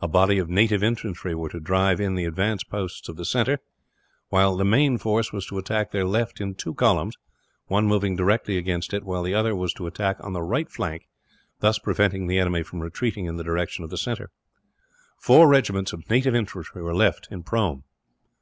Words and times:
A 0.00 0.06
body 0.06 0.36
of 0.36 0.50
native 0.50 0.82
infantry 0.82 1.34
were 1.34 1.48
to 1.48 1.58
drive 1.58 1.98
in 1.98 2.14
the 2.14 2.26
advance 2.26 2.62
posts 2.62 3.08
of 3.08 3.16
the 3.16 3.24
centre; 3.24 3.58
while 4.28 4.54
the 4.54 4.66
main 4.66 4.98
force 4.98 5.32
was 5.32 5.46
to 5.46 5.56
attack 5.56 5.92
their 5.92 6.04
left 6.04 6.42
in 6.42 6.54
two 6.54 6.74
columns, 6.74 7.16
one 7.68 7.86
moving 7.86 8.14
directly 8.14 8.58
against 8.58 8.92
it, 8.92 9.02
while 9.02 9.22
the 9.22 9.32
other 9.32 9.56
was 9.56 9.72
to 9.72 9.86
attack 9.86 10.18
on 10.20 10.34
the 10.34 10.42
right 10.42 10.70
flank 10.70 11.08
thus 11.60 11.78
preventing 11.78 12.26
the 12.26 12.38
enemy 12.38 12.62
from 12.62 12.80
retreating 12.80 13.24
in 13.24 13.38
the 13.38 13.44
direction 13.44 13.82
of 13.82 13.88
the 13.88 13.96
centre. 13.96 14.30
Four 15.16 15.48
regiments 15.48 15.94
of 15.94 16.10
native 16.10 16.34
infantry 16.34 16.82
were 16.82 16.94
left 16.94 17.28
in 17.30 17.42
Prome. 17.42 17.84